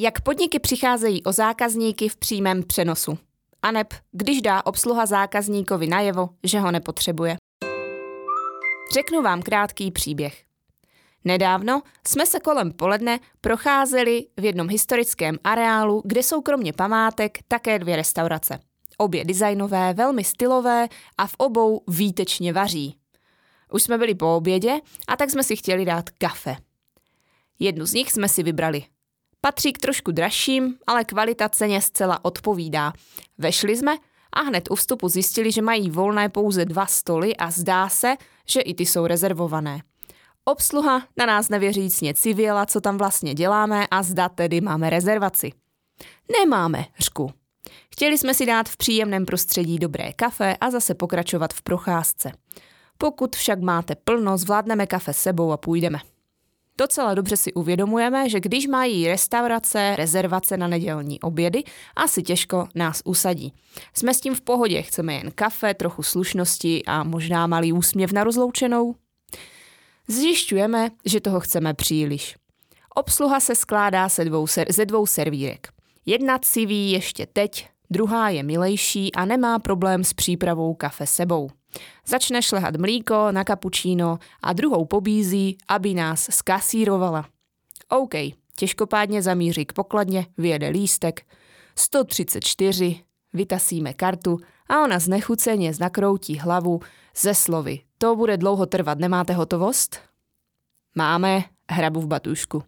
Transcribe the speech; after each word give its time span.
Jak 0.00 0.20
podniky 0.20 0.58
přicházejí 0.58 1.24
o 1.24 1.32
zákazníky 1.32 2.08
v 2.08 2.16
přímém 2.16 2.62
přenosu. 2.62 3.18
A 3.62 3.70
neb, 3.70 3.94
když 4.12 4.42
dá 4.42 4.66
obsluha 4.66 5.06
zákazníkovi 5.06 5.86
najevo, 5.86 6.28
že 6.44 6.60
ho 6.60 6.70
nepotřebuje. 6.72 7.36
Řeknu 8.94 9.22
vám 9.22 9.42
krátký 9.42 9.90
příběh. 9.90 10.44
Nedávno 11.24 11.82
jsme 12.06 12.26
se 12.26 12.40
kolem 12.40 12.72
poledne 12.72 13.20
procházeli 13.40 14.26
v 14.36 14.44
jednom 14.44 14.68
historickém 14.68 15.38
areálu, 15.44 16.02
kde 16.04 16.22
jsou 16.22 16.42
kromě 16.42 16.72
památek 16.72 17.38
také 17.48 17.78
dvě 17.78 17.96
restaurace. 17.96 18.58
Obě 18.98 19.24
designové, 19.24 19.94
velmi 19.94 20.24
stylové 20.24 20.88
a 21.18 21.26
v 21.26 21.34
obou 21.38 21.84
výtečně 21.88 22.52
vaří. 22.52 22.96
Už 23.72 23.82
jsme 23.82 23.98
byli 23.98 24.14
po 24.14 24.36
obědě 24.36 24.80
a 25.08 25.16
tak 25.16 25.30
jsme 25.30 25.42
si 25.42 25.56
chtěli 25.56 25.84
dát 25.84 26.10
kafe. 26.10 26.56
Jednu 27.58 27.86
z 27.86 27.92
nich 27.92 28.12
jsme 28.12 28.28
si 28.28 28.42
vybrali. 28.42 28.84
Patří 29.48 29.72
k 29.72 29.78
trošku 29.78 30.12
dražším, 30.12 30.74
ale 30.86 31.04
kvalita 31.04 31.48
ceně 31.48 31.80
zcela 31.80 32.24
odpovídá. 32.24 32.92
Vešli 33.38 33.76
jsme 33.76 33.96
a 34.32 34.40
hned 34.40 34.70
u 34.70 34.74
vstupu 34.74 35.08
zjistili, 35.08 35.52
že 35.52 35.62
mají 35.62 35.90
volné 35.90 36.28
pouze 36.28 36.64
dva 36.64 36.86
stoly 36.86 37.36
a 37.36 37.50
zdá 37.50 37.88
se, 37.88 38.16
že 38.48 38.60
i 38.60 38.74
ty 38.74 38.86
jsou 38.86 39.06
rezervované. 39.06 39.80
Obsluha 40.44 41.02
na 41.16 41.26
nás 41.26 41.48
nevěřícně 41.48 42.14
civěla, 42.14 42.66
co 42.66 42.80
tam 42.80 42.98
vlastně 42.98 43.34
děláme 43.34 43.86
a 43.90 44.02
zda 44.02 44.28
tedy 44.28 44.60
máme 44.60 44.90
rezervaci. 44.90 45.52
Nemáme, 46.40 46.84
řku. 46.98 47.32
Chtěli 47.92 48.18
jsme 48.18 48.34
si 48.34 48.46
dát 48.46 48.68
v 48.68 48.76
příjemném 48.76 49.26
prostředí 49.26 49.78
dobré 49.78 50.12
kafe 50.12 50.56
a 50.60 50.70
zase 50.70 50.94
pokračovat 50.94 51.54
v 51.54 51.62
procházce. 51.62 52.32
Pokud 52.98 53.36
však 53.36 53.60
máte 53.60 53.94
plno, 53.94 54.38
zvládneme 54.38 54.86
kafe 54.86 55.12
sebou 55.12 55.52
a 55.52 55.56
půjdeme. 55.56 55.98
Docela 56.78 57.14
dobře 57.14 57.36
si 57.36 57.52
uvědomujeme, 57.52 58.28
že 58.28 58.40
když 58.40 58.66
mají 58.66 59.08
restaurace 59.08 59.96
rezervace 59.96 60.56
na 60.56 60.68
nedělní 60.68 61.20
obědy, 61.20 61.64
asi 61.96 62.22
těžko 62.22 62.68
nás 62.74 63.02
usadí. 63.04 63.52
Jsme 63.94 64.14
s 64.14 64.20
tím 64.20 64.34
v 64.34 64.40
pohodě, 64.40 64.82
chceme 64.82 65.14
jen 65.14 65.30
kafe, 65.34 65.74
trochu 65.74 66.02
slušnosti 66.02 66.82
a 66.86 67.04
možná 67.04 67.46
malý 67.46 67.72
úsměv 67.72 68.12
na 68.12 68.24
rozloučenou. 68.24 68.94
Zjišťujeme, 70.08 70.90
že 71.04 71.20
toho 71.20 71.40
chceme 71.40 71.74
příliš. 71.74 72.36
Obsluha 72.94 73.40
se 73.40 73.54
skládá 73.54 74.08
se 74.08 74.24
dvou 74.24 74.44
ser- 74.44 74.72
ze 74.72 74.86
dvou 74.86 75.06
servírek. 75.06 75.68
Jedna 76.06 76.38
civí 76.38 76.90
ještě 76.90 77.26
teď, 77.26 77.68
druhá 77.90 78.28
je 78.28 78.42
milejší 78.42 79.14
a 79.14 79.24
nemá 79.24 79.58
problém 79.58 80.04
s 80.04 80.12
přípravou 80.12 80.74
kafe 80.74 81.06
sebou. 81.06 81.50
Začne 82.06 82.42
šlehat 82.42 82.76
mlíko 82.76 83.32
na 83.32 83.44
kapučíno 83.44 84.18
a 84.42 84.52
druhou 84.52 84.84
pobízí, 84.84 85.58
aby 85.68 85.94
nás 85.94 86.28
skasírovala. 86.30 87.28
OK, 87.88 88.14
těžkopádně 88.56 89.22
zamíří 89.22 89.66
k 89.66 89.72
pokladně, 89.72 90.26
vyjede 90.38 90.68
lístek. 90.68 91.26
134, 91.76 93.04
vytasíme 93.32 93.92
kartu 93.94 94.38
a 94.68 94.82
ona 94.82 94.98
znechuceně 94.98 95.74
znakroutí 95.74 96.38
hlavu 96.38 96.80
ze 97.16 97.34
slovy. 97.34 97.80
To 97.98 98.16
bude 98.16 98.36
dlouho 98.36 98.66
trvat, 98.66 98.98
nemáte 98.98 99.32
hotovost? 99.32 100.00
Máme, 100.94 101.44
hrabu 101.70 102.00
v 102.00 102.06
batušku. 102.06 102.62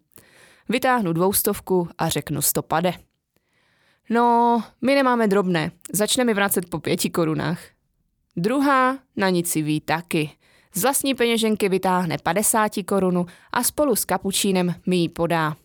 Vytáhnu 0.69 1.13
dvoustovku 1.13 1.89
a 1.97 2.09
řeknu 2.09 2.41
stopade. 2.41 2.93
No, 4.09 4.63
my 4.81 4.95
nemáme 4.95 5.27
drobné, 5.27 5.71
začneme 5.93 6.33
vracet 6.33 6.69
po 6.69 6.79
pěti 6.79 7.09
korunách. 7.09 7.59
Druhá 8.37 8.97
na 9.15 9.29
nic 9.29 9.55
ví 9.55 9.79
taky. 9.79 10.29
Z 10.73 10.81
vlastní 10.81 11.15
peněženky 11.15 11.69
vytáhne 11.69 12.17
50 12.23 12.71
korunu 12.85 13.25
a 13.51 13.63
spolu 13.63 13.95
s 13.95 14.05
kapučínem 14.05 14.75
mi 14.85 14.95
ji 14.95 15.09
podá. 15.09 15.55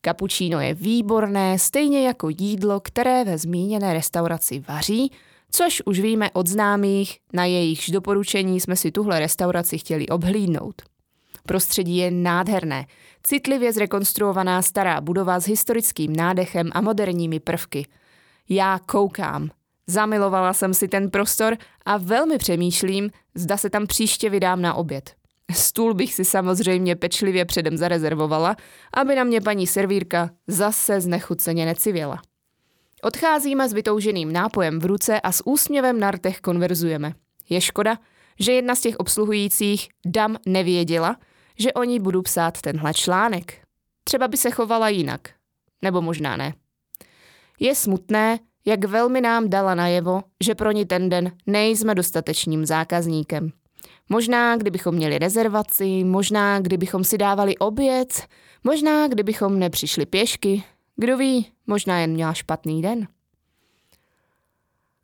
Kapučíno 0.00 0.60
je 0.60 0.74
výborné, 0.74 1.58
stejně 1.58 2.06
jako 2.06 2.28
jídlo, 2.28 2.80
které 2.80 3.24
ve 3.24 3.38
zmíněné 3.38 3.92
restauraci 3.92 4.64
vaří, 4.68 5.12
což 5.50 5.82
už 5.86 6.00
víme 6.00 6.30
od 6.32 6.46
známých, 6.46 7.18
na 7.32 7.44
jejichž 7.44 7.90
doporučení 7.90 8.60
jsme 8.60 8.76
si 8.76 8.92
tuhle 8.92 9.18
restauraci 9.18 9.78
chtěli 9.78 10.08
obhlídnout. 10.08 10.82
Prostředí 11.46 11.96
je 11.96 12.10
nádherné, 12.10 12.86
citlivě 13.22 13.72
zrekonstruovaná 13.72 14.62
stará 14.62 15.00
budova 15.00 15.40
s 15.40 15.46
historickým 15.46 16.16
nádechem 16.16 16.70
a 16.72 16.80
moderními 16.80 17.40
prvky. 17.40 17.86
Já 18.48 18.78
koukám, 18.86 19.50
Zamilovala 19.90 20.52
jsem 20.52 20.74
si 20.74 20.88
ten 20.88 21.10
prostor 21.10 21.56
a 21.84 21.96
velmi 21.96 22.38
přemýšlím, 22.38 23.10
zda 23.34 23.56
se 23.56 23.70
tam 23.70 23.86
příště 23.86 24.30
vydám 24.30 24.62
na 24.62 24.74
oběd. 24.74 25.14
Stůl 25.54 25.94
bych 25.94 26.14
si 26.14 26.24
samozřejmě 26.24 26.96
pečlivě 26.96 27.44
předem 27.44 27.76
zarezervovala, 27.76 28.56
aby 28.94 29.14
na 29.14 29.24
mě 29.24 29.40
paní 29.40 29.66
servírka 29.66 30.30
zase 30.46 31.00
znechuceně 31.00 31.66
necivěla. 31.66 32.22
Odcházíme 33.02 33.68
s 33.68 33.72
vytouženým 33.72 34.32
nápojem 34.32 34.78
v 34.78 34.84
ruce 34.84 35.20
a 35.20 35.32
s 35.32 35.46
úsměvem 35.46 36.00
na 36.00 36.10
rtech 36.10 36.40
konverzujeme. 36.40 37.12
Je 37.48 37.60
škoda, 37.60 37.98
že 38.38 38.52
jedna 38.52 38.74
z 38.74 38.80
těch 38.80 38.96
obsluhujících 38.96 39.88
dam 40.06 40.36
nevěděla, 40.46 41.16
že 41.58 41.72
o 41.72 41.84
ní 41.84 42.00
budu 42.00 42.22
psát 42.22 42.60
tenhle 42.60 42.94
článek. 42.94 43.58
Třeba 44.04 44.28
by 44.28 44.36
se 44.36 44.50
chovala 44.50 44.88
jinak. 44.88 45.20
Nebo 45.82 46.02
možná 46.02 46.36
ne. 46.36 46.54
Je 47.60 47.74
smutné, 47.74 48.38
jak 48.68 48.84
velmi 48.84 49.20
nám 49.20 49.48
dala 49.48 49.74
najevo, 49.74 50.22
že 50.40 50.54
pro 50.54 50.72
ní 50.72 50.86
ten 50.86 51.08
den 51.08 51.32
nejsme 51.46 51.94
dostatečným 51.94 52.66
zákazníkem. 52.66 53.50
Možná, 54.08 54.56
kdybychom 54.56 54.94
měli 54.94 55.18
rezervaci, 55.18 56.04
možná, 56.04 56.60
kdybychom 56.60 57.04
si 57.04 57.18
dávali 57.18 57.58
oběd, 57.58 58.26
možná, 58.64 59.08
kdybychom 59.08 59.58
nepřišli 59.58 60.06
pěšky, 60.06 60.62
kdo 60.96 61.16
ví, 61.16 61.46
možná 61.66 62.00
jen 62.00 62.10
měla 62.10 62.34
špatný 62.34 62.82
den. 62.82 63.08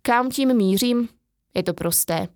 Kam 0.03 0.30
tím 0.30 0.56
mířím? 0.56 1.08
Je 1.54 1.62
to 1.62 1.74
prosté. 1.74 2.28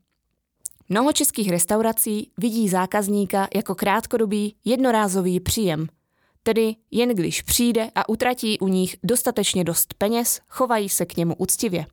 Mnoho 0.88 1.12
českých 1.12 1.50
restaurací 1.50 2.30
vidí 2.38 2.68
zákazníka 2.68 3.48
jako 3.54 3.74
krátkodobý 3.74 4.56
jednorázový 4.64 5.40
příjem– 5.40 5.86
Tedy 6.42 6.76
jen 6.90 7.08
když 7.08 7.42
přijde 7.42 7.90
a 7.94 8.08
utratí 8.08 8.58
u 8.58 8.68
nich 8.68 8.96
dostatečně 9.02 9.64
dost 9.64 9.94
peněz, 9.94 10.40
chovají 10.48 10.88
se 10.88 11.06
k 11.06 11.16
němu 11.16 11.34
úctivě. 11.34 11.86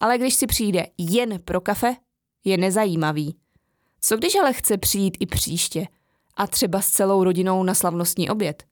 Ale 0.00 0.18
když 0.18 0.34
si 0.34 0.46
přijde 0.46 0.86
jen 0.98 1.38
pro 1.44 1.60
kafe, 1.60 1.96
je 2.44 2.56
nezajímavý. 2.56 3.36
Co 4.00 4.16
když 4.16 4.34
ale 4.34 4.52
chce 4.52 4.78
přijít 4.78 5.16
i 5.20 5.26
příště 5.26 5.86
a 6.36 6.46
třeba 6.46 6.80
s 6.80 6.90
celou 6.90 7.24
rodinou 7.24 7.62
na 7.62 7.74
slavnostní 7.74 8.30
oběd? 8.30 8.64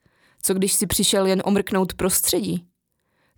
Co 0.42 0.54
když 0.54 0.72
si 0.72 0.86
přišel 0.86 1.26
jen 1.26 1.42
omrknout 1.44 1.94
prostředí? 1.94 2.66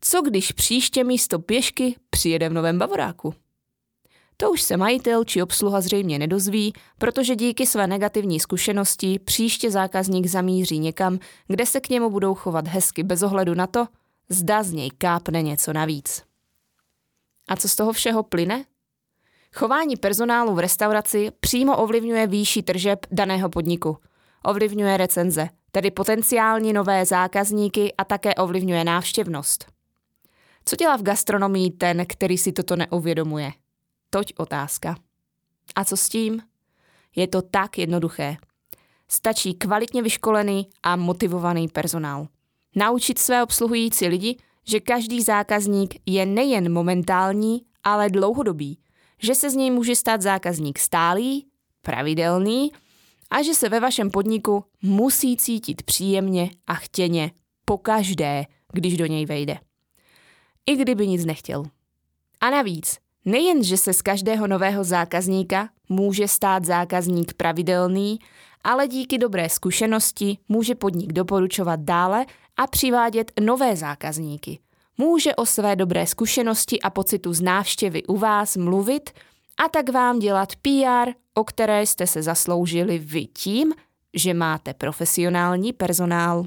Co 0.01 0.23
když 0.23 0.53
příště 0.53 1.05
místo 1.05 1.39
pěšky 1.39 1.97
přijede 2.11 2.49
v 2.49 2.53
novém 2.53 2.79
Bavoráku? 2.79 3.35
To 4.43 4.51
už 4.51 4.63
se 4.63 4.77
majitel 4.77 5.25
či 5.25 5.43
obsluha 5.43 5.81
zřejmě 5.81 6.19
nedozví, 6.19 6.73
protože 6.99 7.37
díky 7.37 7.67
své 7.67 7.87
negativní 7.87 8.41
zkušenosti 8.41 9.19
příště 9.19 9.71
zákazník 9.71 10.27
zamíří 10.27 10.79
někam, 10.79 11.19
kde 11.47 11.67
se 11.67 11.81
k 11.81 11.89
němu 11.89 12.11
budou 12.11 12.35
chovat 12.35 12.69
hezky 12.69 13.03
bez 13.03 13.23
ohledu 13.23 13.55
na 13.55 13.67
to, 13.67 13.87
zda 14.29 14.63
z 14.63 14.73
něj 14.73 14.91
kápne 14.99 15.43
něco 15.43 15.73
navíc. 15.73 16.23
A 17.49 17.57
co 17.57 17.69
z 17.69 17.77
toho 17.77 17.93
všeho 17.93 18.23
plyne? 18.23 18.65
Chování 19.55 19.97
personálu 19.97 20.55
v 20.55 20.59
restauraci 20.59 21.31
přímo 21.41 21.77
ovlivňuje 21.77 22.27
výši 22.27 22.63
tržeb 22.63 23.07
daného 23.11 23.49
podniku. 23.49 23.97
Ovlivňuje 24.45 24.97
recenze, 24.97 25.49
tedy 25.73 25.91
potenciální 25.91 26.73
nové 26.73 27.07
zákazníky 27.07 27.95
a 27.99 28.05
také 28.05 28.35
ovlivňuje 28.35 28.85
návštěvnost. 28.85 29.67
Co 30.65 30.77
dělá 30.77 30.97
v 30.97 31.03
gastronomii 31.03 31.71
ten, 31.71 32.07
který 32.07 32.39
si 32.39 32.53
toto 32.53 32.77
neuvědomuje? 32.77 33.53
Toť 34.13 34.37
otázka. 34.37 34.97
A 35.75 35.85
co 35.85 35.97
s 35.97 36.09
tím? 36.09 36.43
Je 37.17 37.27
to 37.29 37.43
tak 37.43 37.79
jednoduché. 37.79 38.37
Stačí 39.09 39.55
kvalitně 39.55 40.03
vyškolený 40.03 40.69
a 40.83 40.97
motivovaný 40.97 41.69
personál. 41.69 42.29
Naučit 42.77 43.19
své 43.19 43.43
obsluhující 43.43 44.09
lidi, 44.09 44.37
že 44.65 44.81
každý 44.81 45.23
zákazník 45.23 45.95
je 46.07 46.27
nejen 46.27 46.73
momentální, 46.73 47.63
ale 47.85 48.11
dlouhodobý. 48.11 48.79
Že 49.19 49.35
se 49.35 49.51
z 49.51 49.55
něj 49.55 49.71
může 49.71 49.97
stát 49.97 50.23
zákazník 50.23 50.79
stálý, 50.79 51.47
pravidelný 51.83 52.73
a 53.31 53.43
že 53.43 53.55
se 53.55 53.69
ve 53.69 53.81
vašem 53.81 54.11
podniku 54.11 54.65
musí 54.83 55.37
cítit 55.37 55.83
příjemně 55.83 56.51
a 56.67 56.75
chtěně 56.75 57.31
pokaždé, 57.65 58.45
když 58.73 58.97
do 58.97 59.07
něj 59.07 59.27
vejde. 59.27 59.59
I 60.67 60.77
kdyby 60.77 61.09
nic 61.09 61.25
nechtěl. 61.25 61.65
A 62.41 62.51
navíc, 62.51 62.99
Nejen, 63.25 63.63
že 63.63 63.77
se 63.77 63.93
z 63.93 64.03
každého 64.03 64.47
nového 64.47 64.85
zákazníka 64.85 65.69
může 65.89 66.29
stát 66.29 66.65
zákazník 66.65 67.35
pravidelný, 67.35 68.19
ale 68.65 68.89
díky 68.89 69.19
dobré 69.19 69.49
zkušenosti 69.49 70.39
může 70.49 70.75
podnik 70.75 71.13
doporučovat 71.13 71.81
dále 71.81 72.27
a 72.57 72.67
přivádět 72.67 73.33
nové 73.41 73.77
zákazníky. 73.77 74.59
Může 74.99 75.35
o 75.35 75.47
své 75.47 75.77
dobré 75.77 76.07
zkušenosti 76.07 76.81
a 76.81 76.91
pocitu 76.91 77.33
z 77.33 77.41
návštěvy 77.41 78.03
u 78.05 78.17
vás 78.19 78.57
mluvit 78.57 79.11
a 79.65 79.69
tak 79.69 79.89
vám 79.89 80.19
dělat 80.19 80.49
PR, 80.57 81.11
o 81.35 81.45
které 81.45 81.87
jste 81.87 82.07
se 82.07 82.23
zasloužili 82.23 82.99
vy 82.99 83.27
tím, 83.27 83.73
že 84.15 84.35
máte 84.35 84.75
profesionální 84.75 85.73
personál. 85.73 86.47